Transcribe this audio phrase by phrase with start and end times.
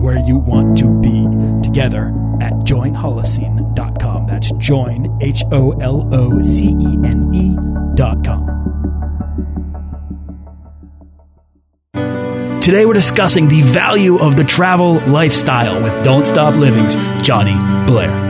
[0.00, 1.26] where you want to be
[1.62, 2.08] together
[2.40, 4.26] at joinholocene.com.
[4.26, 8.60] That's join, H O L O C E N E.com.
[12.60, 18.29] Today we're discussing the value of the travel lifestyle with Don't Stop Living's Johnny Blair.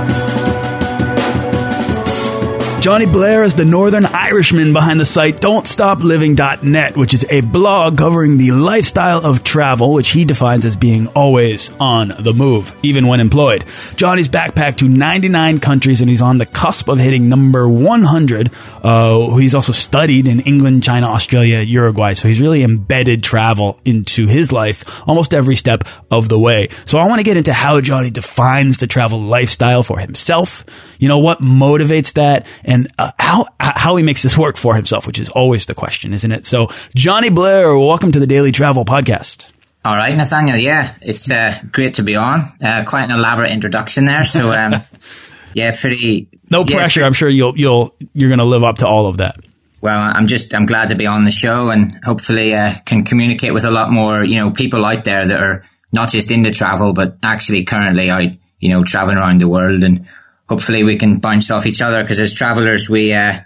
[2.81, 8.39] Johnny Blair is the Northern Irishman behind the site Don'tStopLiving.net, which is a blog covering
[8.39, 13.19] the lifestyle of travel, which he defines as being always on the move, even when
[13.19, 13.65] employed.
[13.97, 18.49] Johnny's backpacked to 99 countries and he's on the cusp of hitting number 100.
[18.81, 24.25] Uh, he's also studied in England, China, Australia, Uruguay, so he's really embedded travel into
[24.25, 26.67] his life almost every step of the way.
[26.85, 30.65] So I want to get into how Johnny defines the travel lifestyle for himself,
[30.97, 35.05] you know, what motivates that, and uh, how how he makes this work for himself,
[35.05, 36.45] which is always the question, isn't it?
[36.45, 39.51] So, Johnny Blair, welcome to the Daily Travel Podcast.
[39.83, 40.57] All right, Nathaniel.
[40.57, 42.39] Yeah, it's uh, great to be on.
[42.63, 44.23] Uh, quite an elaborate introduction there.
[44.23, 44.75] So, um,
[45.53, 46.29] yeah, pretty.
[46.49, 47.03] No yeah, pressure.
[47.03, 49.35] I'm sure you'll you'll you're going to live up to all of that.
[49.81, 53.53] Well, I'm just I'm glad to be on the show and hopefully uh, can communicate
[53.53, 56.93] with a lot more you know people out there that are not just into travel
[56.93, 60.07] but actually currently out you know traveling around the world and
[60.51, 63.39] hopefully we can bounce off each other because as travelers we uh,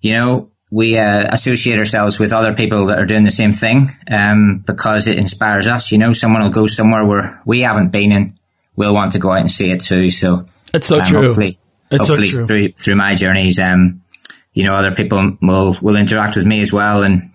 [0.00, 3.88] you know we uh, associate ourselves with other people that are doing the same thing
[4.10, 5.92] um, because it inspires us.
[5.92, 8.32] You know, someone will go somewhere where we haven't been and
[8.74, 10.10] we'll want to go out and see it too.
[10.10, 10.40] So
[10.72, 11.22] That's so um, true.
[11.22, 11.58] Hopefully,
[11.90, 12.46] It's so hopefully true.
[12.46, 14.02] through through my journeys, um,
[14.54, 17.30] you know, other people will will interact with me as well and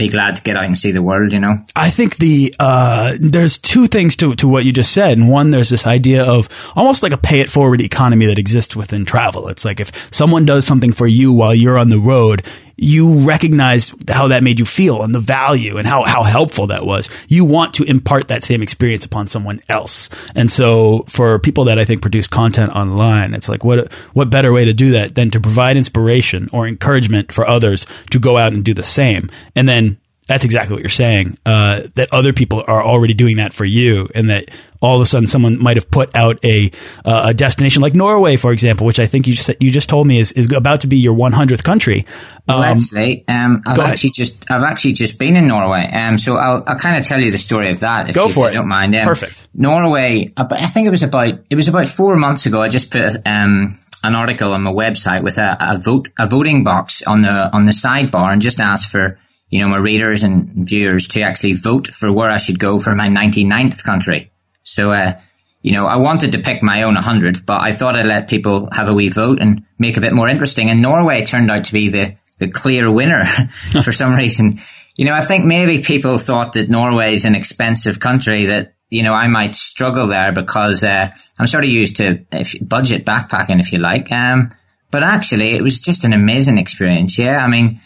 [0.00, 1.32] be glad to get out and see the world.
[1.32, 1.64] You know.
[1.76, 5.50] I think the uh, there's two things to to what you just said, and one
[5.50, 9.48] there's this idea of almost like a pay it forward economy that exists within travel.
[9.48, 12.42] It's like if someone does something for you while you're on the road,
[12.82, 16.86] you recognize how that made you feel and the value and how how helpful that
[16.86, 17.10] was.
[17.28, 21.78] You want to impart that same experience upon someone else, and so for people that
[21.78, 25.30] I think produce content online, it's like what what better way to do that than
[25.32, 29.68] to provide inspiration or encouragement for others to go out and do the same, and
[29.68, 29.99] then
[30.30, 31.36] that's exactly what you're saying.
[31.44, 34.48] Uh, that other people are already doing that for you, and that
[34.80, 36.70] all of a sudden someone might have put out a
[37.04, 40.06] uh, a destination like Norway, for example, which I think you just you just told
[40.06, 42.06] me is, is about to be your 100th country.
[42.46, 43.94] Um, actually, um, I've go ahead.
[43.94, 45.90] actually just I've actually just been in Norway.
[45.92, 48.10] Um, so I'll I'll kind of tell you the story of that.
[48.10, 48.54] If, Go if for you it.
[48.54, 48.94] don't mind.
[48.94, 49.48] Um, Perfect.
[49.52, 50.32] Norway.
[50.36, 52.62] I think it was about it was about four months ago.
[52.62, 56.62] I just put um, an article on my website with a, a vote a voting
[56.62, 59.18] box on the on the sidebar and just asked for
[59.50, 62.94] you know my readers and viewers to actually vote for where I should go for
[62.94, 64.32] my 99th country.
[64.62, 64.92] So.
[64.92, 65.20] Uh,
[65.62, 68.68] you know, I wanted to pick my own 100th, but I thought I'd let people
[68.72, 70.70] have a wee vote and make a bit more interesting.
[70.70, 73.24] And Norway turned out to be the, the clear winner
[73.84, 74.58] for some reason.
[74.96, 79.02] You know, I think maybe people thought that Norway is an expensive country that, you
[79.02, 83.60] know, I might struggle there because, uh, I'm sort of used to if, budget backpacking,
[83.60, 84.10] if you like.
[84.10, 84.52] Um,
[84.90, 87.18] but actually it was just an amazing experience.
[87.18, 87.44] Yeah.
[87.44, 87.80] I mean,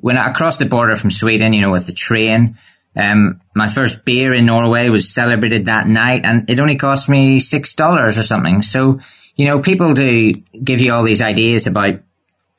[0.00, 2.58] when I crossed the border from Sweden, you know, with the train,
[2.96, 7.38] um, my first beer in Norway was celebrated that night and it only cost me
[7.38, 8.62] six dollars or something.
[8.62, 9.00] So,
[9.36, 10.32] you know, people do
[10.64, 12.00] give you all these ideas about,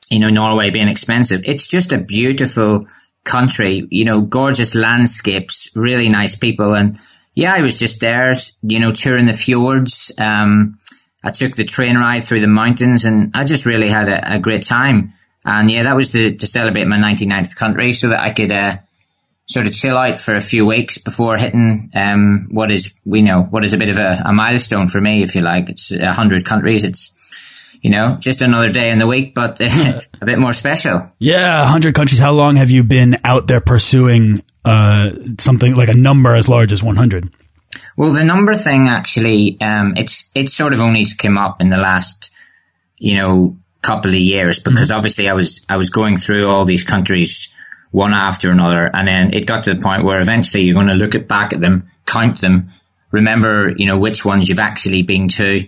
[0.08, 1.42] you know, Norway being expensive.
[1.44, 2.86] It's just a beautiful
[3.24, 6.74] country, you know, gorgeous landscapes, really nice people.
[6.74, 6.96] And
[7.34, 10.12] yeah, I was just there, you know, touring the fjords.
[10.18, 10.78] Um,
[11.22, 14.38] I took the train ride through the mountains and I just really had a, a
[14.38, 15.12] great time.
[15.44, 18.76] And yeah, that was to, to celebrate my 99th country so that I could, uh,
[19.46, 23.42] sort of chill out for a few weeks before hitting, um, what is, we know,
[23.42, 25.68] what is a bit of a, a milestone for me, if you like.
[25.68, 26.84] It's a hundred countries.
[26.84, 27.12] It's,
[27.82, 31.10] you know, just another day in the week, but a bit more special.
[31.18, 32.20] yeah, A 100 countries.
[32.20, 36.72] How long have you been out there pursuing uh, something like a number as large
[36.72, 37.28] as 100?
[37.96, 41.76] Well, the number thing actually, um, it's it sort of only came up in the
[41.76, 42.30] last,
[42.96, 46.84] you know, couple of years because obviously I was I was going through all these
[46.84, 47.52] countries
[47.92, 48.90] one after another.
[48.92, 51.52] And then it got to the point where eventually you're going to look at back
[51.52, 52.64] at them, count them,
[53.12, 55.60] remember, you know, which ones you've actually been to,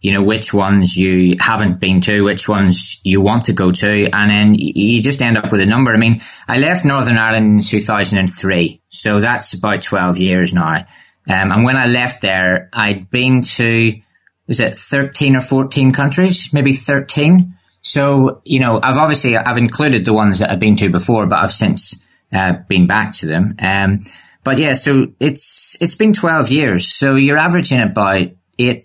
[0.00, 4.08] you know, which ones you haven't been to, which ones you want to go to.
[4.12, 5.92] And then you just end up with a number.
[5.92, 8.82] I mean, I left Northern Ireland in 2003.
[8.88, 10.86] So that's about 12 years now.
[11.28, 14.00] Um, and when I left there, I'd been to,
[14.46, 16.52] was it 13 or 14 countries?
[16.52, 17.54] Maybe 13.
[17.82, 21.38] So, you know, I've obviously, I've included the ones that I've been to before, but
[21.38, 23.54] I've since, uh, been back to them.
[23.60, 24.00] Um,
[24.44, 26.92] but yeah, so it's, it's been 12 years.
[26.92, 28.28] So you're averaging about
[28.58, 28.84] eight,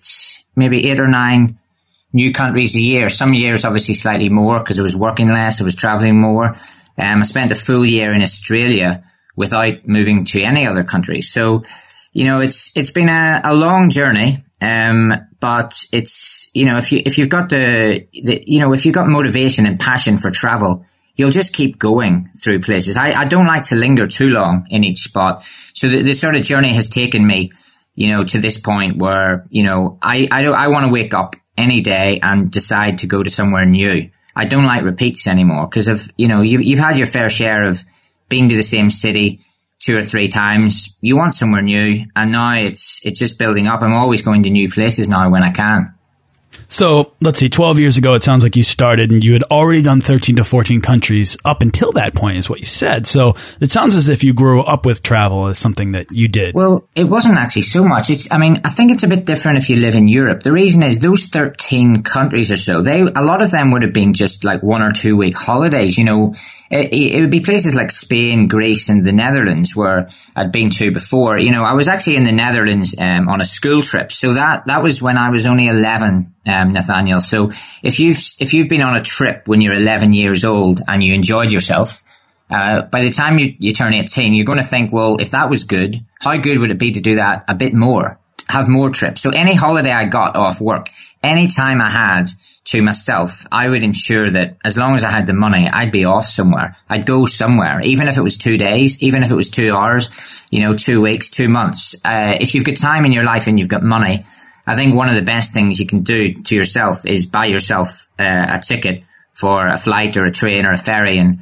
[0.55, 1.59] maybe eight or nine
[2.13, 3.09] new countries a year.
[3.09, 5.59] Some years obviously slightly more because I was working less.
[5.59, 6.55] I was traveling more.
[6.97, 9.03] Um, I spent a full year in Australia
[9.35, 11.21] without moving to any other country.
[11.21, 11.63] So,
[12.13, 14.44] you know, it's, it's been a, a long journey.
[14.61, 18.85] Um, but it's, you know, if you, if you've got the, the, you know, if
[18.85, 20.85] you've got motivation and passion for travel,
[21.15, 22.97] you'll just keep going through places.
[22.97, 25.43] I, I don't like to linger too long in each spot.
[25.73, 27.51] So the, the sort of journey has taken me,
[27.95, 31.13] you know, to this point where, you know, I, I don't, I want to wake
[31.13, 34.09] up any day and decide to go to somewhere new.
[34.35, 37.63] I don't like repeats anymore because of, you know, you've, you've had your fair share
[37.63, 37.83] of
[38.27, 39.44] being to the same city,
[39.85, 40.97] two or three times.
[41.01, 43.81] You want somewhere new, and now it's it's just building up.
[43.81, 45.94] I'm always going to new places now when I can.
[46.67, 49.81] So let's see, 12 years ago, it sounds like you started and you had already
[49.81, 53.07] done 13 to 14 countries up until that point, is what you said.
[53.07, 56.55] So it sounds as if you grew up with travel as something that you did.
[56.55, 58.09] Well, it wasn't actually so much.
[58.09, 60.41] It's, I mean, I think it's a bit different if you live in Europe.
[60.41, 63.93] The reason is those 13 countries or so, they, a lot of them would have
[63.93, 65.97] been just like one or two week holidays.
[65.97, 66.35] You know,
[66.69, 70.91] it, it would be places like Spain, Greece, and the Netherlands where I'd been to
[70.91, 71.37] before.
[71.39, 74.11] You know, I was actually in the Netherlands um, on a school trip.
[74.11, 77.19] So that, that was when I was only 11 um, Nathaniel.
[77.19, 77.51] So
[77.83, 81.13] if you've if you've been on a trip when you're 11 years old and you
[81.13, 82.03] enjoyed yourself,
[82.49, 85.49] uh, by the time you, you turn 18, you're going to think, well, if that
[85.49, 88.89] was good, how good would it be to do that a bit more, have more
[88.91, 89.21] trips?
[89.21, 90.89] So any holiday I got off work,
[91.23, 92.29] any time I had
[92.65, 96.05] to myself, I would ensure that as long as I had the money, I'd be
[96.05, 96.77] off somewhere.
[96.89, 100.47] I'd go somewhere, even if it was two days, even if it was two hours,
[100.51, 101.95] you know, two weeks, two months.
[102.03, 104.23] Uh, if you've got time in your life and you've got money,
[104.67, 108.07] I think one of the best things you can do to yourself is buy yourself
[108.19, 109.03] uh, a ticket
[109.33, 111.39] for a flight or a train or a ferry and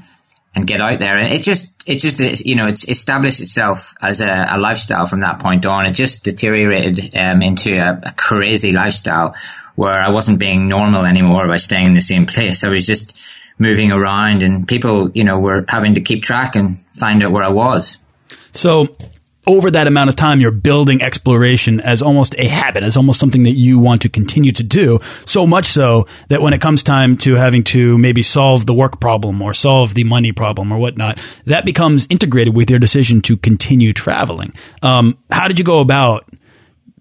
[0.56, 1.18] and get out there.
[1.18, 5.22] And it just it just you know it's established itself as a, a lifestyle from
[5.22, 5.86] that point on.
[5.86, 9.36] It just deteriorated um, into a, a, crazy lifestyle
[9.76, 12.64] where I wasn't being normal anymore by staying in the same place.
[12.64, 13.18] I was just
[13.58, 17.44] moving around, and people you know were having to keep track and find out where
[17.44, 17.98] I was.
[18.54, 18.96] So
[19.46, 23.44] over that amount of time, you're building exploration as almost a habit, as almost something
[23.44, 25.00] that you want to continue to do.
[25.26, 29.02] So much so that when it comes time to having to maybe solve the work
[29.02, 33.38] problem or solve the money problem or whatnot, that becomes integrated with your decision to
[33.38, 34.54] continue traveling.
[34.82, 36.30] Um, how did you go about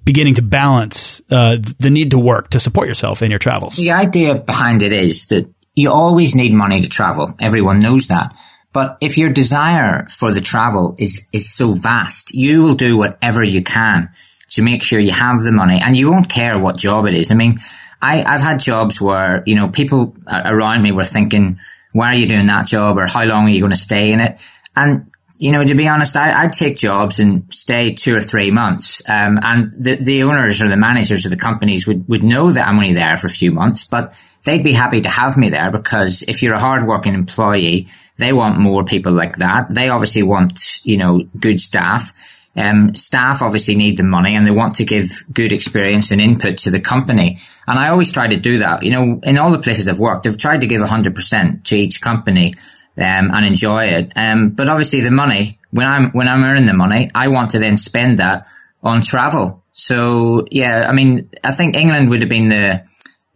[0.05, 3.77] beginning to balance uh, the need to work to support yourself in your travels?
[3.77, 7.35] The idea behind it is that you always need money to travel.
[7.41, 8.37] Everyone knows that.
[8.73, 13.45] But if your desire for the travel is, is so vast, you will do whatever
[13.45, 14.11] you can
[14.51, 17.31] to make sure you have the money and you won't care what job it is.
[17.31, 17.59] I mean,
[18.01, 21.59] I, I've had jobs where, you know, people around me were thinking,
[21.93, 24.21] why are you doing that job or how long are you going to stay in
[24.21, 24.41] it?
[24.75, 28.51] And, you know, to be honest, I, would take jobs and stay two or three
[28.51, 29.03] months.
[29.09, 32.67] Um, and the, the owners or the managers of the companies would, would know that
[32.67, 34.15] I'm only there for a few months, but
[34.45, 37.87] they'd be happy to have me there because if you're a hardworking employee,
[38.19, 39.73] they want more people like that.
[39.73, 42.13] They obviously want, you know, good staff.
[42.57, 46.59] Um, staff obviously need the money and they want to give good experience and input
[46.59, 47.39] to the company.
[47.69, 48.83] And I always try to do that.
[48.83, 52.03] You know, in all the places I've worked, I've tried to give 100% to each
[52.03, 52.55] company,
[52.97, 54.13] um, and enjoy it.
[54.17, 57.59] Um, but obviously the money, when I'm, when I'm earning the money, I want to
[57.59, 58.47] then spend that
[58.83, 59.63] on travel.
[59.73, 62.85] So yeah, I mean, I think England would have been the,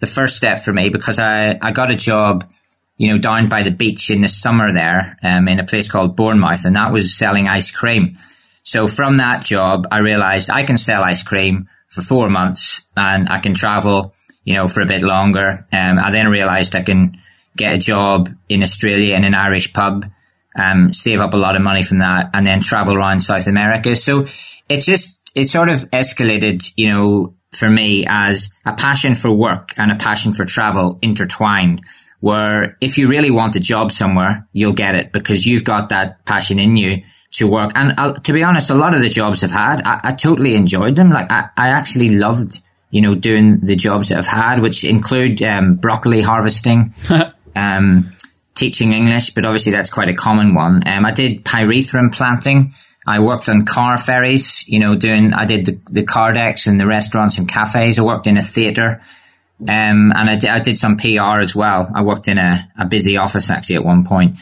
[0.00, 2.44] the first step for me because I, I got a job,
[2.98, 6.16] you know, down by the beach in the summer there, um, in a place called
[6.16, 8.18] Bournemouth and that was selling ice cream.
[8.62, 13.28] So from that job, I realized I can sell ice cream for four months and
[13.28, 14.12] I can travel,
[14.44, 15.66] you know, for a bit longer.
[15.72, 17.18] Um, I then realized I can
[17.56, 20.06] get a job in Australia in an Irish pub,
[20.56, 23.94] um, save up a lot of money from that and then travel around South America.
[23.96, 24.26] So
[24.68, 29.72] it just, it sort of escalated, you know, for me as a passion for work
[29.76, 31.82] and a passion for travel intertwined
[32.20, 36.25] where if you really want a job somewhere, you'll get it because you've got that
[36.25, 37.72] passion in you to work.
[37.75, 40.54] And uh, to be honest, a lot of the jobs I've had, I, I totally
[40.54, 41.10] enjoyed them.
[41.10, 45.42] Like I, I, actually loved, you know, doing the jobs that I've had, which include
[45.42, 46.94] um, broccoli harvesting,
[47.56, 48.12] um,
[48.54, 50.86] teaching English, but obviously that's quite a common one.
[50.86, 52.75] Um, I did pyrethrum planting.
[53.06, 56.78] I worked on car ferries, you know, doing, I did the, the car decks in
[56.78, 57.98] the restaurants and cafes.
[57.98, 59.00] I worked in a theatre.
[59.60, 61.90] Um, and I did, I did some PR as well.
[61.94, 64.36] I worked in a, a busy office actually at one point,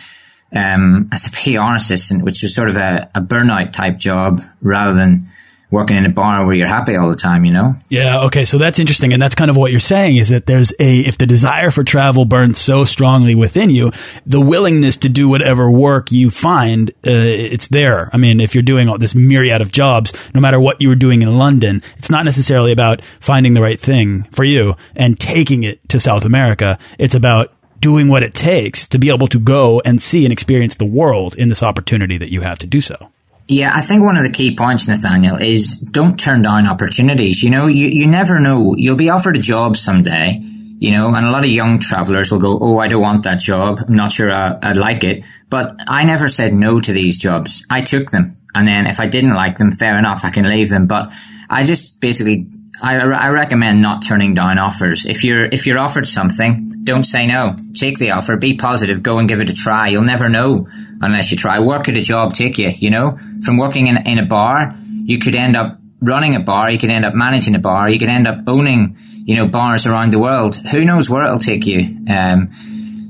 [0.53, 4.95] um, as a PR assistant, which was sort of a, a burnout type job rather
[4.95, 5.31] than,
[5.75, 7.75] working in a bar where you're happy all the time, you know?
[7.89, 8.23] Yeah.
[8.23, 8.45] Okay.
[8.45, 9.13] So that's interesting.
[9.13, 11.85] And that's kind of what you're saying is that there's a, if the desire for
[11.85, 13.91] travel burns so strongly within you,
[14.25, 18.09] the willingness to do whatever work you find, uh, it's there.
[18.13, 20.95] I mean, if you're doing all this myriad of jobs, no matter what you were
[20.95, 25.65] doing in London, it's not necessarily about finding the right thing for you and taking
[25.65, 26.79] it to South America.
[26.99, 30.77] It's about doing what it takes to be able to go and see and experience
[30.77, 33.11] the world in this opportunity that you have to do so.
[33.47, 37.43] Yeah, I think one of the key points, Nathaniel, is don't turn down opportunities.
[37.43, 38.75] You know, you, you never know.
[38.77, 42.41] You'll be offered a job someday, you know, and a lot of young travelers will
[42.41, 43.81] go, Oh, I don't want that job.
[43.87, 45.25] I'm not sure I, I like it.
[45.51, 47.67] But I never said no to these jobs.
[47.69, 48.39] I took them.
[48.55, 50.87] And then if I didn't like them, fair enough, I can leave them.
[50.87, 51.13] But
[51.51, 52.49] I just basically,
[52.83, 55.05] I, I recommend not turning down offers.
[55.05, 57.57] If you're, if you're offered something, don't say no.
[57.75, 59.89] Take the offer, be positive, go and give it a try.
[59.89, 60.69] You'll never know
[61.01, 61.59] unless you try.
[61.59, 63.19] Work at a job take you, you know?
[63.43, 66.91] From working in, in a bar, you could end up running a bar, you could
[66.91, 70.19] end up managing a bar, you could end up owning, you know, bars around the
[70.19, 70.57] world.
[70.71, 72.05] Who knows where it'll take you?
[72.09, 72.51] Um,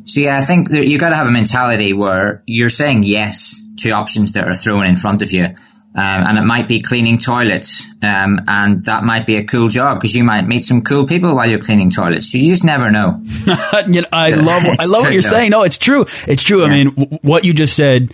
[0.05, 3.91] so yeah, I think that you gotta have a mentality where you're saying yes to
[3.91, 5.49] options that are thrown in front of you.
[5.97, 10.01] Um, and it might be cleaning toilets, um, and that might be a cool job
[10.01, 12.33] because you might meet some cool people while you're cleaning toilets.
[12.33, 13.23] So you just never know.
[13.87, 15.51] you know I love, I love what you're saying.
[15.51, 16.05] No, it's true.
[16.27, 16.63] It's true.
[16.63, 16.67] Yeah.
[16.67, 18.13] I mean, w- what you just said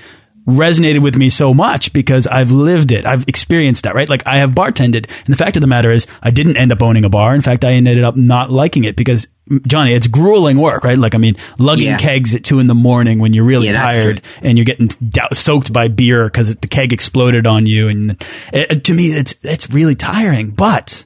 [0.50, 3.06] resonated with me so much because I've lived it.
[3.06, 4.08] I've experienced that, right?
[4.08, 5.08] Like I have bartended.
[5.24, 7.34] And the fact of the matter is I didn't end up owning a bar.
[7.34, 9.26] In fact, I ended up not liking it because
[9.66, 10.98] Johnny, it's grueling work, right?
[10.98, 11.96] Like, I mean, lugging yeah.
[11.96, 14.88] kegs at two in the morning when you're really yeah, tired and you're getting
[15.32, 17.88] soaked by beer because the keg exploded on you.
[17.88, 21.04] And it, to me, it's, it's really tiring, but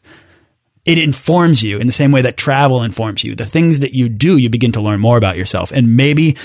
[0.84, 3.34] it informs you in the same way that travel informs you.
[3.34, 5.72] The things that you do, you begin to learn more about yourself.
[5.72, 6.36] And maybe,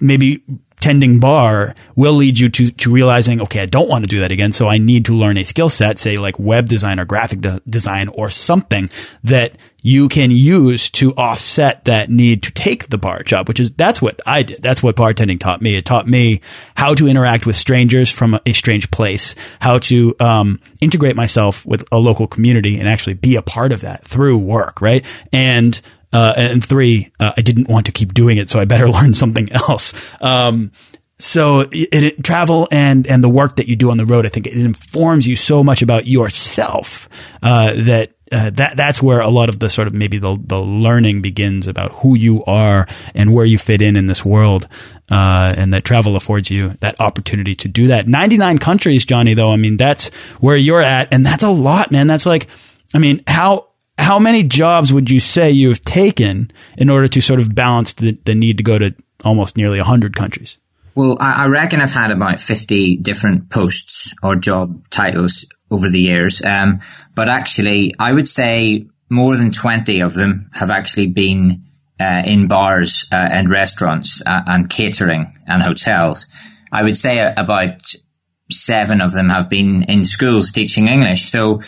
[0.00, 0.42] maybe
[0.82, 4.32] tending bar will lead you to, to realizing, okay, I don't want to do that
[4.32, 4.50] again.
[4.50, 7.60] So I need to learn a skill set, say like web design or graphic de
[7.68, 8.90] design or something
[9.22, 13.70] that you can use to offset that need to take the bar job, which is,
[13.70, 14.60] that's what I did.
[14.60, 15.76] That's what bartending taught me.
[15.76, 16.40] It taught me
[16.76, 21.84] how to interact with strangers from a, strange place, how to, um, integrate myself with
[21.92, 25.06] a local community and actually be a part of that through work, right?
[25.32, 25.80] And,
[26.12, 29.14] uh, and three, uh, I didn't want to keep doing it, so I better learn
[29.14, 29.94] something else.
[30.20, 30.72] Um,
[31.18, 34.28] so it, it, travel and and the work that you do on the road, I
[34.28, 37.08] think it informs you so much about yourself
[37.42, 40.58] uh, that uh, that that's where a lot of the sort of maybe the the
[40.58, 44.66] learning begins about who you are and where you fit in in this world.
[45.10, 48.08] Uh, and that travel affords you that opportunity to do that.
[48.08, 49.52] 99 countries, Johnny, though.
[49.52, 50.08] I mean, that's
[50.40, 51.12] where you're at.
[51.12, 52.06] And that's a lot, man.
[52.06, 52.48] That's like,
[52.94, 53.68] I mean, how,
[54.02, 58.18] how many jobs would you say you've taken in order to sort of balance the,
[58.24, 58.94] the need to go to
[59.24, 60.58] almost nearly 100 countries?
[60.94, 66.42] Well, I, reckon I've had about 50 different posts or job titles over the years.
[66.44, 66.80] Um,
[67.14, 71.64] but actually, I would say more than 20 of them have actually been
[71.98, 76.28] uh, in bars uh, and restaurants uh, and catering and hotels.
[76.70, 77.80] I would say about
[78.50, 81.22] seven of them have been in schools teaching English.
[81.22, 81.62] So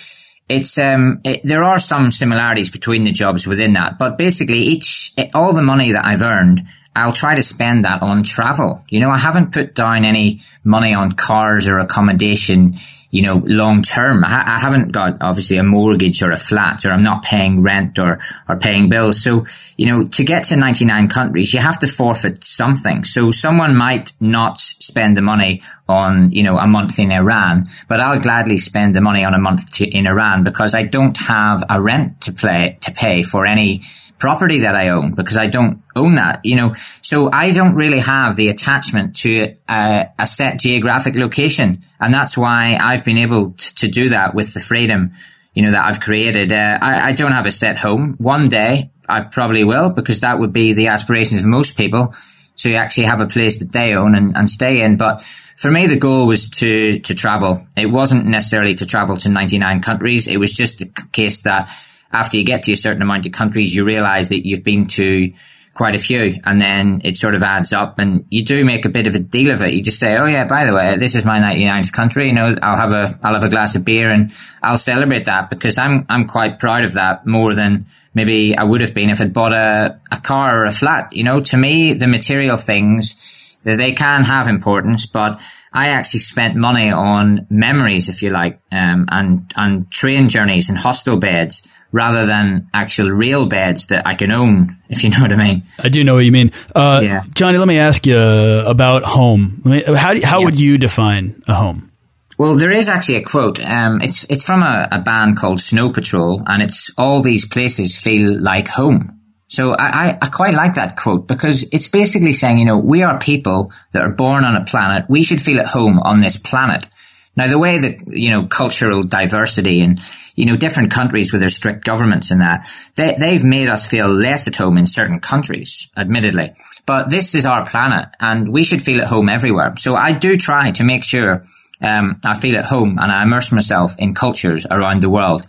[0.48, 5.12] it's um it, there are some similarities between the jobs within that, but basically each
[5.34, 6.62] all the money that I've earned,
[6.96, 8.84] I'll try to spend that on travel.
[8.88, 12.74] You know, I haven't put down any money on cars or accommodation
[13.14, 14.24] you know, long term.
[14.24, 17.96] I, I, haven't got obviously a mortgage or a flat or I'm not paying rent
[18.00, 19.22] or, or paying bills.
[19.22, 19.46] So,
[19.76, 23.04] you know, to get to 99 countries, you have to forfeit something.
[23.04, 28.00] So someone might not spend the money on, you know, a month in Iran, but
[28.00, 31.62] I'll gladly spend the money on a month to, in Iran because I don't have
[31.70, 33.84] a rent to play, to pay for any
[34.18, 36.74] property that I own because I don't own that, you know.
[37.02, 41.84] So I don't really have the attachment to a, a set geographic location.
[42.00, 45.12] And that's why I've been able to, to do that with the freedom,
[45.52, 46.52] you know, that I've created.
[46.52, 48.14] Uh, I, I don't have a set home.
[48.18, 52.14] One day I probably will because that would be the aspirations of most people
[52.56, 54.96] to actually have a place that they own and, and stay in.
[54.96, 55.22] But
[55.56, 57.66] for me, the goal was to, to travel.
[57.76, 60.26] It wasn't necessarily to travel to 99 countries.
[60.26, 61.70] It was just a case that
[62.12, 65.32] after you get to a certain amount of countries, you realize that you've been to
[65.74, 68.88] quite a few and then it sort of adds up and you do make a
[68.88, 69.74] bit of a deal of it.
[69.74, 72.28] You just say, Oh yeah, by the way, this is my 99th country.
[72.28, 74.32] You know, I'll have a, I'll have a glass of beer and
[74.62, 78.80] I'll celebrate that because I'm, I'm quite proud of that more than maybe I would
[78.80, 81.12] have been if I'd bought a, a car or a flat.
[81.12, 85.42] You know, to me, the material things, they can have importance, but
[85.72, 90.78] I actually spent money on memories, if you like, um, and, and train journeys and
[90.78, 95.32] hostel beds rather than actual real beds that I can own, if you know what
[95.32, 95.62] I mean.
[95.78, 96.50] I do know what you mean.
[96.74, 97.22] Uh, yeah.
[97.34, 99.62] Johnny, let me ask you about home.
[99.64, 100.44] How, how yeah.
[100.44, 101.92] would you define a home?
[102.36, 103.64] Well, there is actually a quote.
[103.64, 107.96] Um, it's it's from a, a, band called Snow Patrol, and it's all these places
[107.96, 109.20] feel like home.
[109.46, 113.04] So I, I, I quite like that quote because it's basically saying, you know, we
[113.04, 115.04] are people that are born on a planet.
[115.08, 116.88] We should feel at home on this planet.
[117.36, 119.98] Now, the way that, you know, cultural diversity and,
[120.36, 124.08] you know, different countries with their strict governments and that, they, they've made us feel
[124.08, 126.52] less at home in certain countries, admittedly.
[126.86, 129.74] But this is our planet and we should feel at home everywhere.
[129.76, 131.44] So I do try to make sure,
[131.80, 135.44] um, I feel at home and I immerse myself in cultures around the world.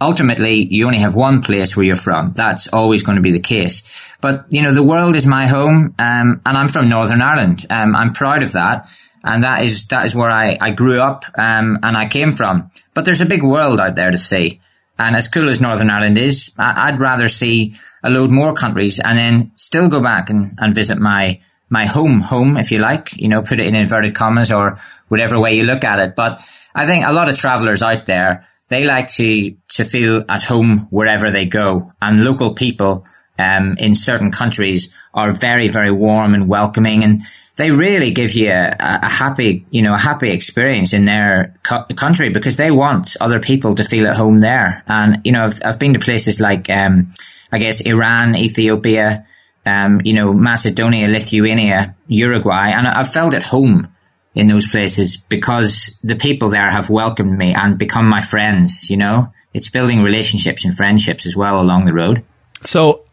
[0.00, 2.32] Ultimately, you only have one place where you're from.
[2.34, 3.82] That's always going to be the case.
[4.20, 7.66] But, you know, the world is my home, um, and I'm from Northern Ireland.
[7.68, 8.88] Um, I'm proud of that
[9.24, 12.70] and that is that is where I, I grew up um, and I came from.
[12.94, 14.60] But there's a big world out there to see,
[14.98, 18.98] and as cool as Northern Ireland is, I, would rather see a load more countries
[18.98, 23.16] and then still go back and, and visit my my home home if you like,
[23.16, 26.14] you know, put it in inverted commas or whatever way you look at it.
[26.14, 30.42] But I think a lot of travelers out there they like to to feel at
[30.42, 33.06] home wherever they go, and local people
[33.38, 37.20] um, in certain countries are very very warm and welcoming and
[37.56, 41.84] they really give you a, a, happy, you know, a happy experience in their co-
[41.96, 44.82] country because they want other people to feel at home there.
[44.86, 47.10] And, you know, I've, I've been to places like, um,
[47.50, 49.26] I guess Iran, Ethiopia,
[49.66, 53.88] um, you know, Macedonia, Lithuania, Uruguay, and I've felt at home
[54.34, 58.96] in those places because the people there have welcomed me and become my friends, you
[58.96, 59.32] know?
[59.52, 62.24] It's building relationships and friendships as well along the road.
[62.62, 63.04] So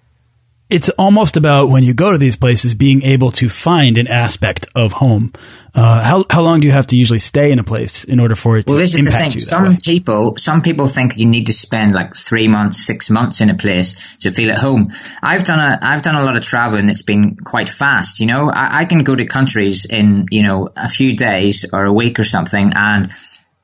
[0.70, 4.68] it's almost about when you go to these places being able to find an aspect
[4.76, 5.34] of home.
[5.74, 8.36] Uh, how how long do you have to usually stay in a place in order
[8.36, 9.66] for it to well, this impact is the thing.
[9.66, 9.78] Some way?
[9.84, 13.56] people some people think you need to spend like three months, six months in a
[13.56, 14.90] place to feel at home.
[15.24, 18.20] I've done a I've done a lot of traveling that's been quite fast.
[18.20, 21.86] You know, I, I can go to countries in you know a few days or
[21.86, 23.12] a week or something and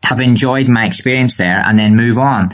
[0.03, 2.49] have enjoyed my experience there and then move on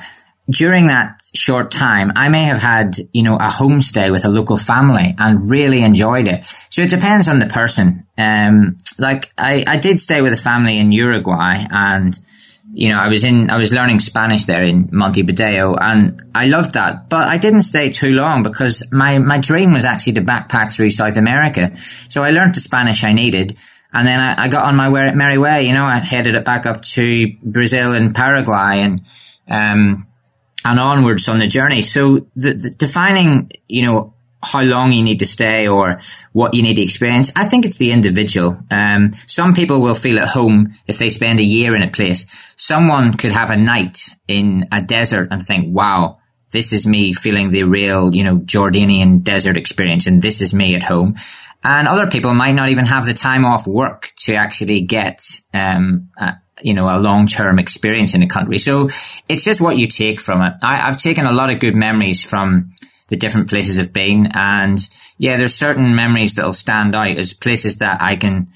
[0.52, 4.58] during that short time, I may have had, you know, a homestay with a local
[4.58, 6.46] family and really enjoyed it.
[6.70, 8.06] So it depends on the person.
[8.18, 12.20] Um, like I, I did stay with a family in Uruguay and,
[12.74, 16.74] you know, I was in, I was learning Spanish there in Montevideo and I loved
[16.74, 17.10] that.
[17.10, 20.92] But I didn't stay too long because my, my dream was actually to backpack through
[20.92, 21.76] South America.
[22.10, 23.58] So I learned the Spanish I needed.
[23.94, 26.66] And then I, I got on my merry way, you know, I headed it back
[26.66, 29.02] up to Brazil and Paraguay and,
[29.50, 30.08] um,
[30.64, 31.82] and onwards on the journey.
[31.82, 36.00] So the, the defining, you know, how long you need to stay or
[36.34, 37.32] what you need to experience.
[37.36, 38.58] I think it's the individual.
[38.72, 42.54] Um, some people will feel at home if they spend a year in a place.
[42.58, 46.18] Someone could have a night in a desert and think, wow,
[46.52, 50.76] this is me feeling the real, you know, Jordanian desert experience and this is me
[50.76, 51.16] at home.
[51.64, 55.22] And other people might not even have the time off work to actually get,
[55.54, 56.10] um,
[56.62, 58.58] you know, a long-term experience in a country.
[58.58, 58.90] So
[59.28, 60.54] it's just what you take from it.
[60.64, 62.72] I, I've taken a lot of good memories from
[63.08, 64.30] the different places I've been.
[64.34, 64.80] And
[65.18, 68.54] yeah, there's certain memories that'll stand out as places that I can,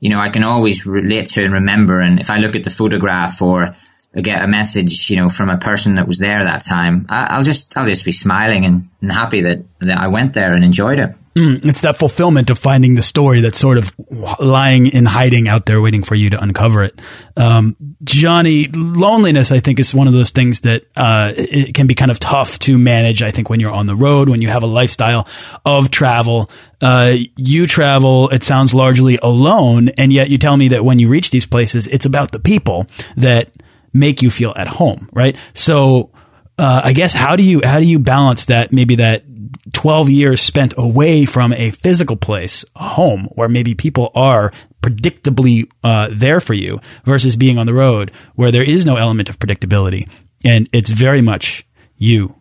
[0.00, 2.00] you know, I can always relate to and remember.
[2.00, 3.74] And if I look at the photograph or
[4.22, 7.44] get a message, you know, from a person that was there that time, I, will
[7.44, 10.98] just, I'll just be smiling and, and happy that, that I went there and enjoyed
[10.98, 11.14] it.
[11.36, 13.92] Mm, it's that fulfillment of finding the story that's sort of
[14.40, 16.98] lying in hiding out there waiting for you to uncover it.
[17.36, 21.94] Um, Johnny, loneliness, I think, is one of those things that uh, it can be
[21.94, 23.22] kind of tough to manage.
[23.22, 25.28] I think when you're on the road, when you have a lifestyle
[25.62, 26.50] of travel,
[26.80, 31.08] uh, you travel, it sounds largely alone, and yet you tell me that when you
[31.08, 32.86] reach these places, it's about the people
[33.18, 33.50] that
[33.96, 35.36] make you feel at home, right?
[35.54, 36.10] So,
[36.58, 39.24] uh, I guess how do you how do you balance that maybe that
[39.72, 45.68] 12 years spent away from a physical place, a home, where maybe people are predictably
[45.82, 49.38] uh, there for you versus being on the road where there is no element of
[49.38, 50.08] predictability
[50.44, 52.35] and it's very much you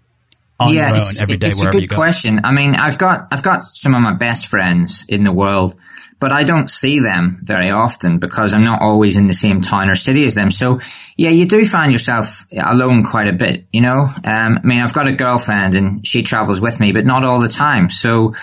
[0.60, 2.42] on yeah, your own every day it's wherever a good question.
[2.44, 5.76] I mean, I've got I've got some of my best friends in the world
[6.20, 9.90] but I don't see them very often because I'm not always in the same town
[9.90, 10.50] or city as them.
[10.50, 10.80] So
[11.18, 14.08] yeah, you do find yourself alone quite a bit, you know?
[14.24, 17.42] Um, I mean, I've got a girlfriend and she travels with me, but not all
[17.42, 17.90] the time.
[17.90, 18.34] So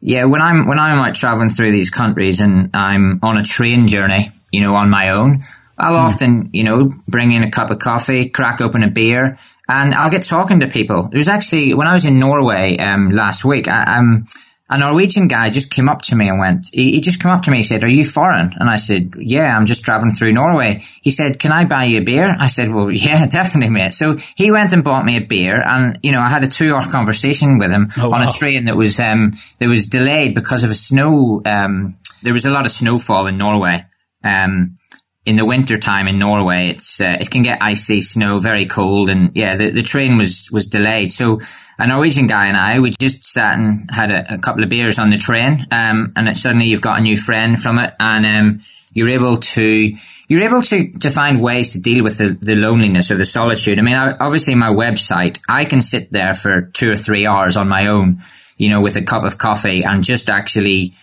[0.00, 3.86] yeah, when I'm when I'm like traveling through these countries and I'm on a train
[3.86, 5.42] journey, you know, on my own,
[5.78, 6.04] I'll mm.
[6.04, 9.38] often, you know, bring in a cup of coffee, crack open a beer,
[9.70, 11.08] and I'll get talking to people.
[11.12, 14.26] There's actually when I was in Norway um, last week, I, um,
[14.68, 17.42] a Norwegian guy just came up to me and went, he, he, just came up
[17.42, 18.54] to me and said, are you foreign?
[18.58, 20.82] And I said, yeah, I'm just traveling through Norway.
[21.02, 22.36] He said, can I buy you a beer?
[22.38, 23.92] I said, well, yeah, definitely, mate.
[23.92, 26.72] So he went and bought me a beer and, you know, I had a two
[26.72, 28.28] hour conversation with him oh, on wow.
[28.28, 32.44] a train that was, um, that was delayed because of a snow, um, there was
[32.44, 33.86] a lot of snowfall in Norway.
[34.22, 34.78] Um,
[35.26, 39.10] in the winter time in Norway, it's uh, it can get icy, snow, very cold,
[39.10, 41.12] and yeah, the, the train was was delayed.
[41.12, 41.40] So
[41.78, 44.98] a Norwegian guy and I, we just sat and had a, a couple of beers
[44.98, 48.24] on the train, um, and it, suddenly you've got a new friend from it, and
[48.24, 48.62] um,
[48.94, 49.92] you're able to
[50.28, 53.78] you're able to to find ways to deal with the, the loneliness or the solitude.
[53.78, 57.58] I mean, I, obviously, my website, I can sit there for two or three hours
[57.58, 58.22] on my own,
[58.56, 60.94] you know, with a cup of coffee and just actually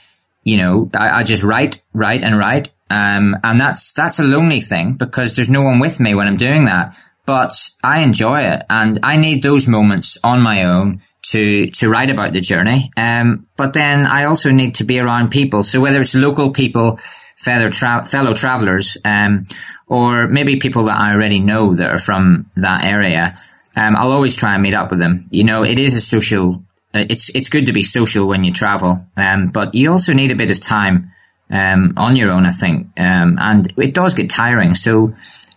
[0.43, 2.69] you know, I, I, just write, write and write.
[2.89, 6.37] Um, and that's, that's a lonely thing because there's no one with me when I'm
[6.37, 6.97] doing that.
[7.25, 12.09] But I enjoy it and I need those moments on my own to, to write
[12.09, 12.89] about the journey.
[12.95, 15.63] Um, but then I also need to be around people.
[15.63, 16.99] So whether it's local people,
[17.37, 19.45] fellow, tra- fellow travelers, um,
[19.87, 23.37] or maybe people that I already know that are from that area,
[23.75, 25.27] um, I'll always try and meet up with them.
[25.29, 26.63] You know, it is a social,
[26.95, 29.05] uh, it's, it's good to be social when you travel.
[29.17, 31.11] Um, but you also need a bit of time
[31.49, 32.87] um, on your own, I think.
[32.97, 34.75] Um, and it does get tiring.
[34.75, 35.13] So,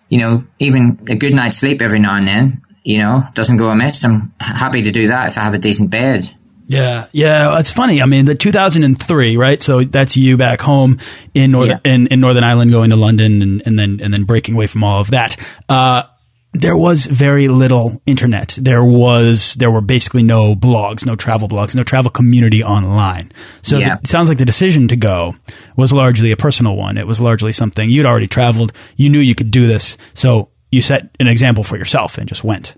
[0.08, 3.68] you know, even a good night's sleep every now and then, you know, doesn't go
[3.68, 4.04] amiss.
[4.04, 6.34] I'm happy to do that if I have a decent bed.
[6.66, 8.00] Yeah, yeah, it's funny.
[8.00, 9.60] I mean, the 2003, right?
[9.60, 10.98] So that's you back home
[11.34, 11.92] in Northern yeah.
[11.92, 14.84] in, in Northern Ireland, going to London, and, and then and then breaking away from
[14.84, 15.36] all of that.
[15.68, 16.04] Uh,
[16.52, 18.58] there was very little internet.
[18.60, 23.30] There was, there were basically no blogs, no travel blogs, no travel community online.
[23.62, 23.94] So yeah.
[23.94, 25.36] the, it sounds like the decision to go
[25.76, 26.98] was largely a personal one.
[26.98, 28.72] It was largely something you'd already traveled.
[28.96, 29.96] You knew you could do this.
[30.14, 32.76] So you set an example for yourself and just went.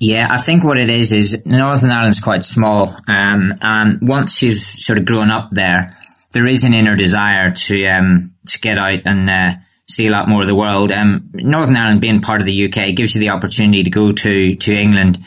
[0.00, 2.88] Yeah, I think what it is is Northern Ireland's quite small.
[3.08, 5.92] Um, and once you've sort of grown up there,
[6.32, 9.54] there is an inner desire to, um, to get out and, uh,
[9.94, 10.90] see a lot more of the world.
[10.92, 14.56] Um, Northern Ireland being part of the UK gives you the opportunity to go to,
[14.56, 15.18] to England.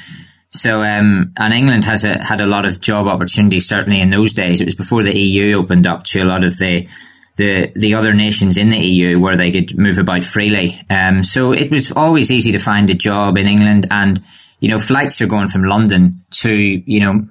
[0.50, 4.34] So, um, and England has a, had a lot of job opportunities, certainly in those
[4.34, 4.62] days.
[4.62, 6.88] It was before the EU opened up to a lot of the,
[7.38, 10.82] the, the other nations in the EU where they could move about freely.
[10.90, 14.24] Um, so it was always easy to find a job in England and,
[14.60, 17.26] you know, flights are going from London to, you know,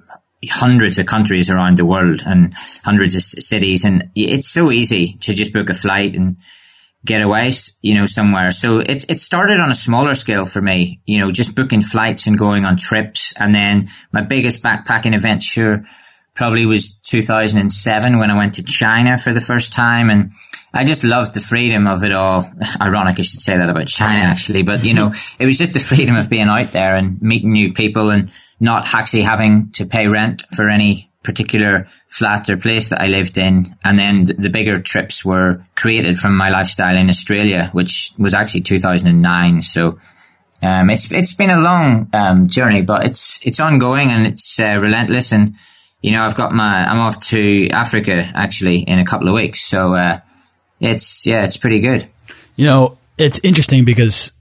[0.49, 3.83] hundreds of countries around the world and hundreds of cities.
[3.83, 6.37] And it's so easy to just book a flight and,
[7.07, 8.51] get away, you know, somewhere.
[8.51, 12.27] So it, it started on a smaller scale for me, you know, just booking flights
[12.27, 13.33] and going on trips.
[13.37, 15.85] And then my biggest backpacking adventure
[16.35, 20.09] probably was 2007 when I went to China for the first time.
[20.09, 20.31] And
[20.73, 22.45] I just loved the freedom of it all.
[22.81, 25.79] Ironic, I should say that about China actually, but you know, it was just the
[25.79, 30.07] freedom of being out there and meeting new people and not actually having to pay
[30.07, 33.75] rent for any particular flat or place that I lived in.
[33.83, 38.61] And then the bigger trips were created from my lifestyle in Australia, which was actually
[38.61, 39.61] 2009.
[39.61, 39.99] So,
[40.63, 44.77] um, it's, it's been a long, um, journey, but it's, it's ongoing and it's, uh,
[44.79, 45.31] relentless.
[45.31, 45.55] And,
[46.01, 49.61] you know, I've got my, I'm off to Africa actually in a couple of weeks.
[49.61, 50.19] So, uh,
[50.79, 52.07] it's, yeah, it's pretty good.
[52.55, 54.31] You know, it's interesting because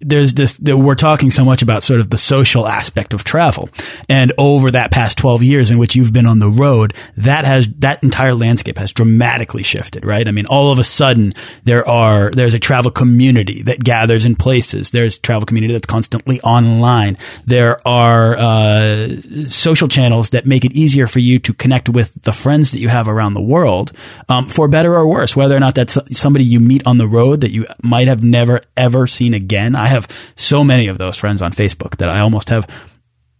[0.00, 3.68] there's this we're talking so much about sort of the social aspect of travel.
[4.08, 7.66] And over that past 12 years in which you've been on the road that has
[7.78, 10.26] that entire landscape has dramatically shifted right?
[10.26, 11.32] I mean all of a sudden
[11.64, 14.90] there are there's a travel community that gathers in places.
[14.90, 17.18] There's travel community that's constantly online.
[17.46, 22.32] There are uh, social channels that make it easier for you to connect with the
[22.32, 23.92] friends that you have around the world
[24.28, 27.40] um, for better or worse whether or not that's somebody you meet on the road
[27.40, 29.74] that you might have never ever seen again.
[29.74, 32.68] I I have so many of those friends on Facebook that I almost have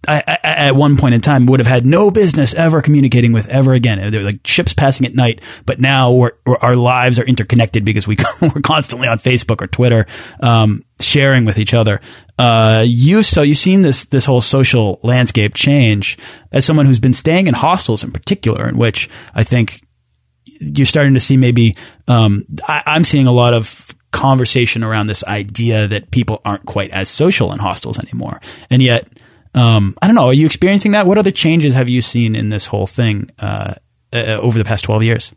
[0.07, 3.49] I, I, at one point in time would have had no business ever communicating with
[3.49, 4.11] ever again.
[4.11, 8.07] They're like ships passing at night, but now we're, we're, our lives are interconnected because
[8.07, 10.07] we we're constantly on Facebook or Twitter,
[10.41, 12.01] um, sharing with each other.
[12.39, 16.17] Uh, you so you've seen this this whole social landscape change
[16.53, 19.83] as someone who's been staying in hostels in particular, in which I think
[20.45, 25.25] you're starting to see maybe um, I, I'm seeing a lot of conversation around this
[25.25, 28.41] idea that people aren't quite as social in hostels anymore.
[28.71, 29.07] And yet,
[29.55, 31.07] um, I don't know, are you experiencing that?
[31.07, 33.75] What other changes have you seen in this whole thing uh,
[34.13, 35.33] uh, over the past 12 years?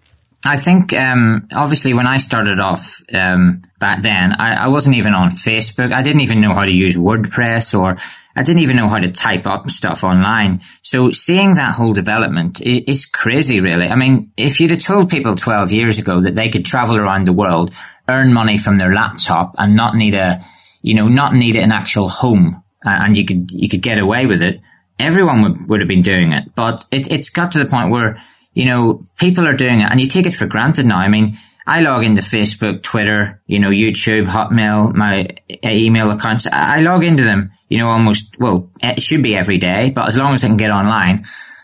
[0.45, 5.13] I think, um, obviously, when I started off um, back then, I, I, wasn't even
[5.13, 5.93] on Facebook.
[5.93, 7.97] I didn't even know how to use WordPress or
[8.35, 10.61] I didn't even know how to type up stuff online.
[10.81, 13.87] So seeing that whole development is crazy, really.
[13.87, 17.27] I mean, if you'd have told people 12 years ago that they could travel around
[17.27, 17.73] the world,
[18.07, 20.45] earn money from their laptop and not need a,
[20.81, 24.41] you know, not need an actual home and you could, you could get away with
[24.41, 24.61] it,
[24.97, 26.55] everyone would, would have been doing it.
[26.55, 28.21] But it, it's got to the point where,
[28.53, 30.97] you know, people are doing it and you take it for granted now.
[30.97, 31.35] I mean,
[31.67, 35.27] I log into Facebook, Twitter, you know, YouTube, Hotmail, my
[35.63, 36.47] uh, email accounts.
[36.51, 40.17] I log into them you know, almost, well, it should be every day, but as
[40.17, 41.23] long as I can get online,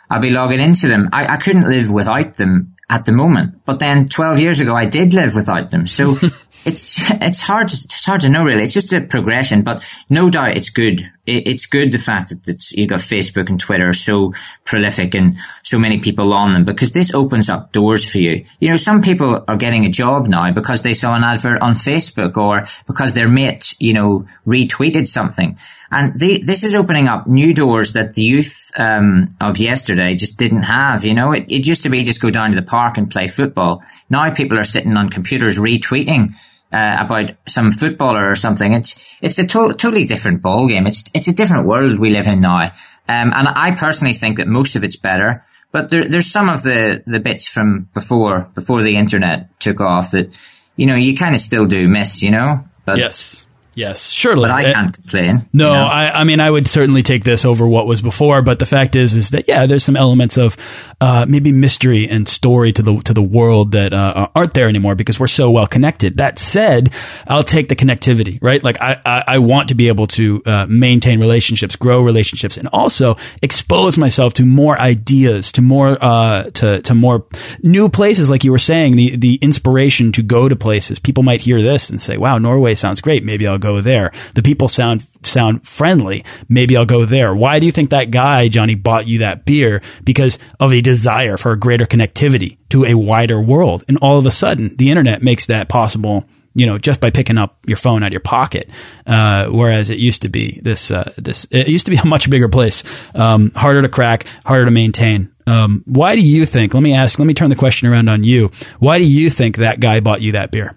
[0.10, 1.10] I'll be logging into them.
[1.12, 3.65] I, I couldn't live without them at the moment.
[3.65, 5.86] But then 12 years ago, I did live without them.
[5.86, 6.17] So
[6.65, 8.63] it's it's hard it's hard to know really.
[8.63, 11.02] It's just a progression, but no doubt it's good.
[11.28, 14.34] It's good the fact that you've got Facebook and Twitter so
[14.66, 18.46] prolific and so many people on them because this opens up doors for you.
[18.60, 21.74] You know, some people are getting a job now because they saw an advert on
[21.74, 25.58] Facebook or because their mate, you know, retweeted something.
[25.92, 30.63] And this is opening up new doors that the youth um, of yesterday just didn't
[30.63, 31.06] have.
[31.06, 33.28] You know, it, it used to be just go down to the park and play
[33.28, 33.84] football.
[34.10, 36.36] Now people are sitting on computers retweeting
[36.71, 38.73] uh, about some footballer or something.
[38.73, 40.88] It's it's a to- totally different ball game.
[40.88, 42.71] It's it's a different world we live in now.
[43.10, 45.43] Um, and I personally think that most of it's better.
[45.71, 50.12] But there, there's some of the, the bits from before before the internet took off
[50.12, 50.30] that
[50.75, 52.21] you know you kind of still do miss.
[52.21, 52.65] You know.
[52.86, 53.46] But yes.
[53.78, 54.42] Yes, surely.
[54.42, 55.48] But I can't complain.
[55.54, 55.86] No, you know?
[55.86, 58.42] I, I mean, I would certainly take this over what was before.
[58.42, 60.58] But the fact is, is that yeah, there's some elements of
[61.00, 64.96] uh, maybe mystery and story to the to the world that uh, aren't there anymore
[64.96, 66.18] because we're so well connected.
[66.18, 66.92] That said,
[67.28, 68.63] I'll take the connectivity, right?
[68.63, 72.68] Like I I, I want to be able to uh, maintain relationships, grow relationships, and
[72.70, 77.28] also expose myself to more ideas, to more uh, to to more
[77.62, 78.28] new places.
[78.28, 80.98] Like you were saying, the the inspiration to go to places.
[80.98, 83.24] People might hear this and say, "Wow, Norway sounds great.
[83.24, 84.12] Maybe I'll go." Go there.
[84.34, 86.23] The people sound sound friendly.
[86.47, 87.36] Maybe I'll go there.
[87.36, 89.82] Why do you think that guy, Johnny, bought you that beer?
[90.03, 93.84] Because of a desire for a greater connectivity to a wider world.
[93.88, 96.25] And all of a sudden, the internet makes that possible
[96.58, 98.67] you know, just by picking up your phone out of your pocket.
[99.06, 102.32] Uh, whereas it used to be this, uh, this, it used to be a much
[102.32, 105.32] bigger place, um, harder to crack, harder to maintain.
[105.45, 106.73] Um, why do you think?
[106.73, 107.19] Let me ask.
[107.19, 108.49] Let me turn the question around on you.
[108.80, 110.75] Why do you think that guy bought you that beer?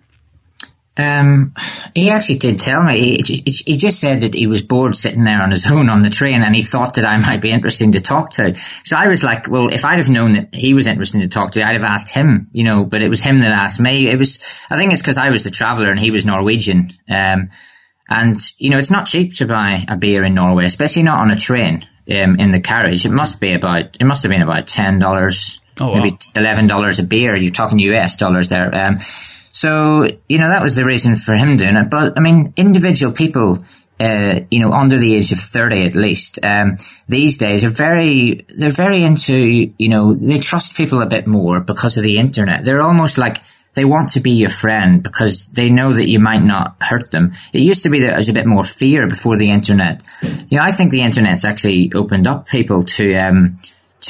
[1.01, 1.55] Um,
[1.95, 3.23] he actually did tell me.
[3.25, 6.03] He, he, he, just said that he was bored sitting there on his own on
[6.03, 8.55] the train, and he thought that I might be interesting to talk to.
[8.85, 11.53] So I was like, "Well, if I'd have known that he was interesting to talk
[11.53, 14.09] to, I'd have asked him." You know, but it was him that asked me.
[14.09, 16.93] It was, I think, it's because I was the traveller and he was Norwegian.
[17.09, 17.51] Um,
[18.09, 21.31] and you know, it's not cheap to buy a beer in Norway, especially not on
[21.31, 21.87] a train.
[22.11, 23.97] Um, in the carriage, it must be about.
[24.01, 27.37] It must have been about ten dollars, oh, maybe eleven dollars a beer.
[27.37, 28.75] You're talking US dollars there.
[29.53, 31.91] So, you know, that was the reason for him doing it.
[31.91, 33.59] But, I mean, individual people,
[33.99, 36.77] uh, you know, under the age of 30 at least, um,
[37.09, 41.61] these days are very, they're very into, you know, they trust people a bit more
[41.61, 42.65] because of the internet.
[42.65, 43.39] They're almost like,
[43.75, 47.33] they want to be your friend because they know that you might not hurt them.
[47.53, 50.03] It used to be that there was a bit more fear before the internet.
[50.49, 53.59] You know, I think the internet's actually opened up people to, um,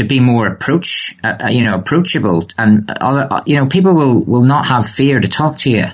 [0.00, 3.94] to be more approach, uh, uh, you know, approachable, and other, uh, you know, people
[3.94, 5.84] will will not have fear to talk to you.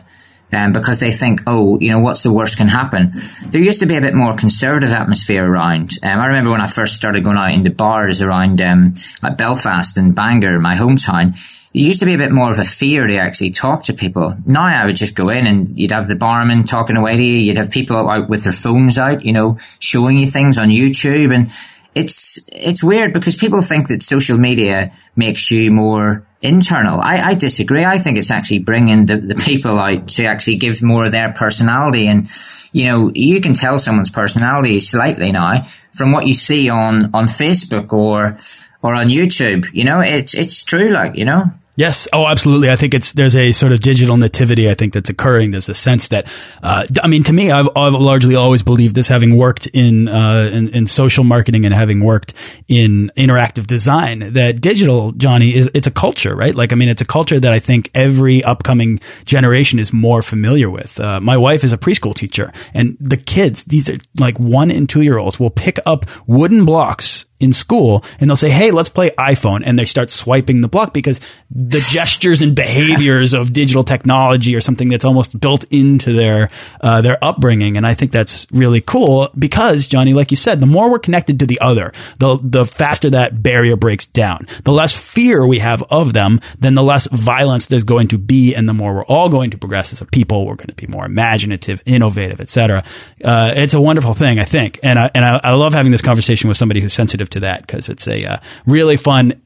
[0.52, 3.10] Um, because they think, oh, you know, what's the worst can happen?
[3.48, 5.98] There used to be a bit more conservative atmosphere around.
[6.04, 9.98] Um, I remember when I first started going out into bars around um, like Belfast
[9.98, 11.34] and Bangor, my hometown.
[11.74, 14.34] It used to be a bit more of a fear to actually talk to people.
[14.46, 17.38] Now I would just go in and you'd have the barman talking away to you.
[17.38, 21.34] You'd have people out with their phones out, you know, showing you things on YouTube
[21.34, 21.50] and
[21.96, 27.00] it's it's weird because people think that social media makes you more internal.
[27.00, 27.84] I, I disagree.
[27.84, 31.32] I think it's actually bringing the, the people out to actually give more of their
[31.32, 32.06] personality.
[32.06, 32.28] And,
[32.72, 37.24] you know, you can tell someone's personality slightly now from what you see on, on
[37.24, 38.36] Facebook or,
[38.82, 39.66] or on YouTube.
[39.72, 41.44] You know, it's, it's true, like, you know?
[41.76, 42.08] Yes.
[42.10, 42.70] Oh, absolutely.
[42.70, 44.70] I think it's there's a sort of digital nativity.
[44.70, 45.50] I think that's occurring.
[45.50, 46.26] There's a sense that,
[46.62, 50.48] uh, I mean, to me, I've, I've largely always believed this, having worked in, uh,
[50.50, 52.32] in, in social marketing and having worked
[52.66, 56.54] in interactive design, that digital, Johnny, is it's a culture, right?
[56.54, 60.70] Like, I mean, it's a culture that I think every upcoming generation is more familiar
[60.70, 60.98] with.
[60.98, 64.88] Uh, my wife is a preschool teacher, and the kids, these are like one and
[64.88, 68.88] two year olds, will pick up wooden blocks in school and they'll say, Hey, let's
[68.88, 69.62] play iPhone.
[69.64, 71.20] And they start swiping the block because
[71.50, 77.02] the gestures and behaviors of digital technology are something that's almost built into their, uh,
[77.02, 77.76] their upbringing.
[77.76, 81.40] And I think that's really cool because Johnny, like you said, the more we're connected
[81.40, 84.46] to the other, the, the faster that barrier breaks down.
[84.64, 88.54] The less fear we have of them, then the less violence there's going to be.
[88.54, 90.86] And the more we're all going to progress as a people, we're going to be
[90.86, 92.84] more imaginative, innovative, etc.
[93.24, 94.80] Uh, it's a wonderful thing, I think.
[94.82, 97.60] And I, and I, I love having this conversation with somebody who's sensitive to that
[97.60, 98.36] because it's a uh,
[98.66, 99.40] really fun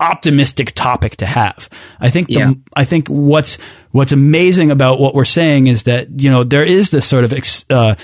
[0.00, 1.68] optimistic topic to have.
[2.00, 2.52] I think the, Yeah.
[2.74, 3.58] I think what's
[3.90, 7.32] what's amazing about what we're saying is that you know there is this sort of
[7.32, 7.94] ex, uh,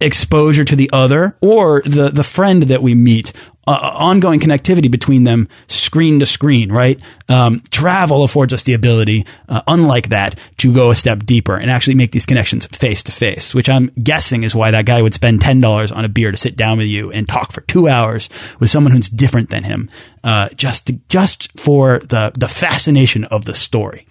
[0.00, 3.32] exposure to the other or the the friend that we meet.
[3.70, 7.00] Uh, ongoing connectivity between them, screen to screen, right?
[7.28, 11.70] Um, travel affords us the ability, uh, unlike that, to go a step deeper and
[11.70, 13.54] actually make these connections face to face.
[13.54, 16.36] Which I'm guessing is why that guy would spend ten dollars on a beer to
[16.36, 18.28] sit down with you and talk for two hours
[18.58, 19.88] with someone who's different than him,
[20.24, 24.04] uh, just to, just for the the fascination of the story.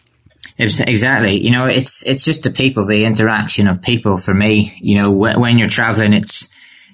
[0.58, 1.44] Exactly.
[1.44, 4.16] You know, it's it's just the people, the interaction of people.
[4.16, 6.48] For me, you know, wh- when you're traveling, it's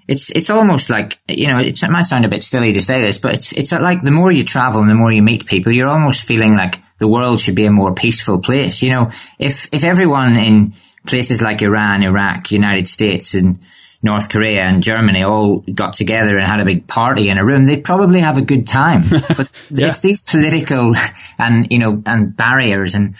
[0.07, 3.01] it's it's almost like you know, it's, it might sound a bit silly to say
[3.01, 5.71] this, but it's it's like the more you travel and the more you meet people,
[5.71, 8.81] you're almost feeling like the world should be a more peaceful place.
[8.81, 10.73] You know, if if everyone in
[11.05, 13.59] places like Iran, Iraq, United States, and
[14.05, 17.65] North Korea and Germany all got together and had a big party in a room,
[17.65, 19.03] they'd probably have a good time.
[19.35, 20.93] But it's these political
[21.39, 23.15] and, you know, and barriers and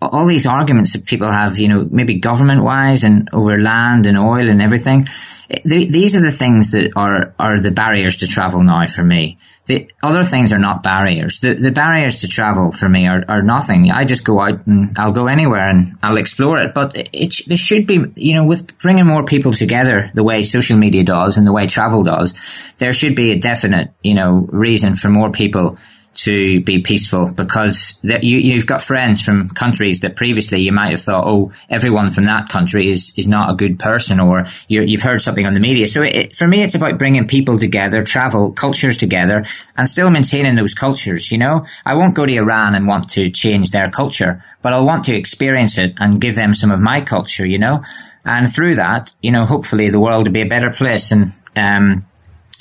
[0.00, 4.16] all these arguments that people have, you know, maybe government wise and over land and
[4.16, 5.06] oil and everything.
[5.50, 9.38] Th- these are the things that are, are the barriers to travel now for me.
[9.66, 11.40] The other things are not barriers.
[11.40, 13.90] The, the barriers to travel for me are, are nothing.
[13.90, 16.72] I just go out and I'll go anywhere and I'll explore it.
[16.74, 20.42] But it, it, there should be, you know, with bringing more people together the way
[20.42, 22.34] social media does and the way travel does,
[22.78, 25.78] there should be a definite, you know, reason for more people
[26.24, 30.90] to be peaceful because that you, you've got friends from countries that previously you might
[30.90, 34.82] have thought, oh, everyone from that country is, is not a good person or you
[34.82, 35.86] you've heard something on the media.
[35.86, 39.44] So it, for me, it's about bringing people together, travel, cultures together
[39.76, 41.30] and still maintaining those cultures.
[41.30, 44.86] You know, I won't go to Iran and want to change their culture, but I'll
[44.86, 47.82] want to experience it and give them some of my culture, you know,
[48.24, 52.04] and through that, you know, hopefully the world will be a better place and, um,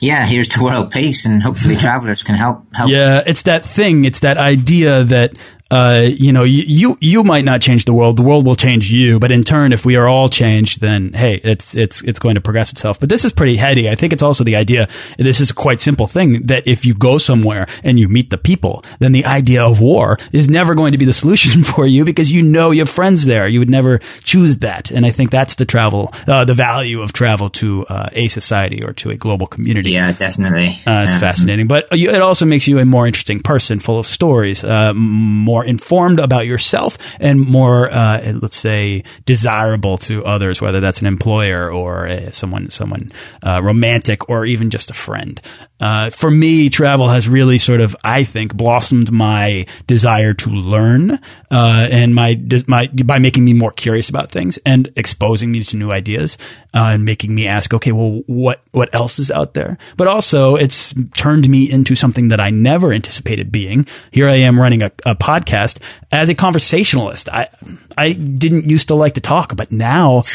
[0.02, 2.90] yeah, here's to world peace, and hopefully travelers can help help.
[2.90, 4.06] Yeah, it's that thing.
[4.06, 5.38] It's that idea that
[5.72, 8.18] uh, you know, you, you you might not change the world.
[8.18, 9.20] The world will change you.
[9.20, 12.42] But in turn, if we are all changed, then hey, it's it's it's going to
[12.42, 13.00] progress itself.
[13.00, 13.90] But this is pretty heady.
[13.90, 14.88] I think it's also the idea.
[15.18, 18.38] This is a quite simple thing that if you go somewhere and you meet the
[18.38, 22.04] people, then the idea of war is never going to be the solution for you
[22.06, 23.48] because you know you have friends there.
[23.48, 24.90] You would never choose that.
[24.92, 28.84] And I think that's the travel, uh, the value of travel to uh, a society
[28.84, 29.92] or to a global community.
[29.92, 30.70] Yeah, definitely.
[30.88, 31.20] Uh, it's Yeah.
[31.20, 35.46] fascinating, but it also makes you a more interesting person, full of stories, uh, m-
[35.60, 41.08] more informed about yourself, and more, uh, let's say, desirable to others, whether that's an
[41.08, 43.12] employer or uh, someone, someone
[43.44, 45.42] uh, romantic, or even just a friend.
[45.82, 51.12] Uh, for me, travel has really sort of, I think, blossomed my desire to learn,
[51.52, 55.78] uh, and my my by making me more curious about things and exposing me to
[55.78, 56.38] new ideas,
[56.74, 59.78] uh, and making me ask, okay, well, what what else is out there?
[59.98, 63.88] But also, it's turned me into something that I never anticipated being.
[64.12, 65.80] Here I am running a, a podcast
[66.12, 67.28] as a conversationalist.
[67.30, 67.50] I
[67.98, 70.22] I didn't used to like to talk, but now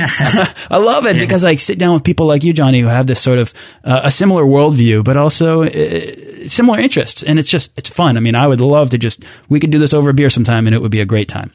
[0.70, 3.20] I love it because I sit down with people like you, Johnny, who have this
[3.20, 7.88] sort of uh, a similar worldview, but also uh, similar interests, and it's just it's
[7.88, 8.16] fun.
[8.16, 10.66] I mean, I would love to just we could do this over a beer sometime,
[10.66, 11.53] and it would be a great time.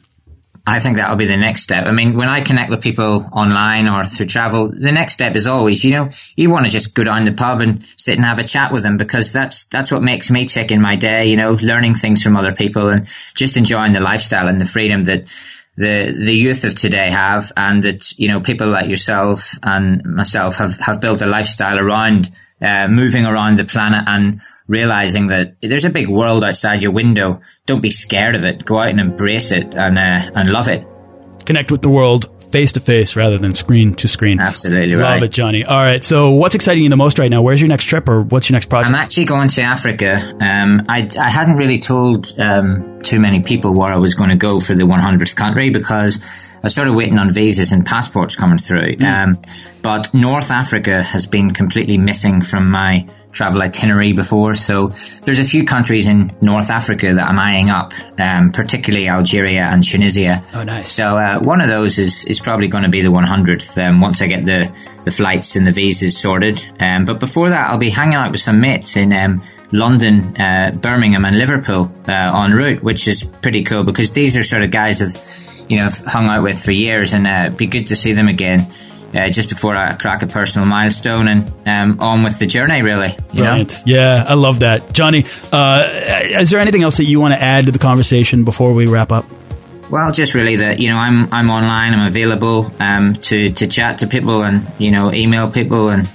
[0.69, 1.87] I think that'll be the next step.
[1.87, 5.47] I mean, when I connect with people online or through travel, the next step is
[5.47, 8.37] always, you know, you want to just go down the pub and sit and have
[8.37, 11.37] a chat with them because that's, that's what makes me tick in my day, you
[11.37, 15.25] know, learning things from other people and just enjoying the lifestyle and the freedom that
[15.75, 20.57] the, the youth of today have and that, you know, people like yourself and myself
[20.57, 22.29] have, have built a lifestyle around,
[22.61, 27.41] uh, moving around the planet and realizing that there's a big world outside your window.
[27.65, 28.65] Don't be scared of it.
[28.65, 30.85] Go out and embrace it and, uh, and love it.
[31.45, 34.39] Connect with the world face to face rather than screen to screen.
[34.39, 35.23] Absolutely Love right.
[35.23, 35.63] it, Johnny.
[35.63, 36.03] All right.
[36.03, 37.41] So, what's exciting you the most right now?
[37.41, 38.89] Where's your next trip, or what's your next project?
[38.89, 40.17] I'm actually going to Africa.
[40.41, 44.35] Um, I, I hadn't really told um, too many people where I was going to
[44.35, 46.23] go for the 100th country because
[46.63, 48.97] I started waiting on visas and passports coming through.
[49.05, 49.39] Um,
[49.81, 54.55] but North Africa has been completely missing from my travel itinerary before.
[54.55, 54.87] So
[55.23, 59.83] there's a few countries in North Africa that I'm eyeing up, um, particularly Algeria and
[59.83, 60.43] Tunisia.
[60.53, 60.91] Oh, nice.
[60.91, 64.21] So uh, one of those is, is probably going to be the 100th um, once
[64.21, 66.63] I get the, the flights and the visas sorted.
[66.79, 70.71] Um, but before that, I'll be hanging out with some mates in um, London, uh,
[70.71, 74.71] Birmingham, and Liverpool uh, en route, which is pretty cool because these are sort of
[74.71, 75.17] guys I've
[75.69, 78.13] you know I've hung out with for years, and uh, it'd be good to see
[78.13, 78.71] them again
[79.13, 83.09] uh, just before I crack a personal milestone and um, on with the journey, really.
[83.33, 83.71] You Brilliant.
[83.71, 83.83] know?
[83.85, 84.93] Yeah, I love that.
[84.93, 88.73] Johnny, uh, is there anything else that you want to add to the conversation before
[88.73, 89.25] we wrap up?
[89.89, 91.93] Well, just really that you know I'm I'm online.
[91.93, 96.07] I'm available um, to to chat to people and you know email people and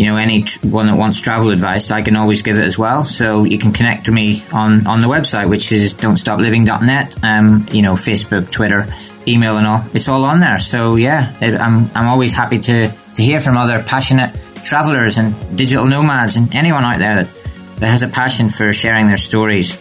[0.00, 1.90] you know anyone that wants travel advice.
[1.90, 3.04] I can always give it as well.
[3.04, 7.22] So you can connect to me on on the website, which is don'tstopliving.net.
[7.22, 8.86] Um, you know Facebook, Twitter,
[9.28, 9.84] email, and all.
[9.92, 10.58] It's all on there.
[10.58, 14.34] So yeah, I'm I'm always happy to to hear from other passionate
[14.64, 17.28] travelers and digital nomads and anyone out there that
[17.80, 19.76] that has a passion for sharing their stories.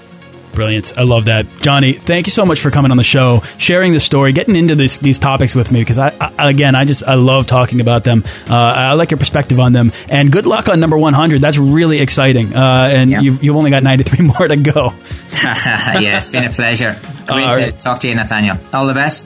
[0.53, 0.97] Brilliant.
[0.97, 1.45] I love that.
[1.61, 4.75] Johnny, thank you so much for coming on the show, sharing the story, getting into
[4.75, 8.03] this, these topics with me because I, I, again, I just, I love talking about
[8.03, 8.23] them.
[8.49, 11.39] Uh, I like your perspective on them and good luck on number 100.
[11.39, 12.55] That's really exciting.
[12.55, 13.21] Uh, and Yeah.
[13.21, 14.93] you've, you've only got 93 more to go.
[15.43, 16.97] yeah, it's been a pleasure.
[17.27, 18.57] Great All to talk to you, Nathaniel.
[18.73, 19.25] All the best.